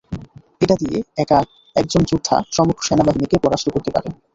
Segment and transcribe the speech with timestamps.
[0.61, 1.39] এটা দিয়ে, একা
[1.75, 4.07] একজন যোদ্ধা সমগ্র সেনাবাহিনীকে পরাস্ত করতে পারে।